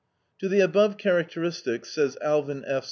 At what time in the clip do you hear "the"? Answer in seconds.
0.49-0.61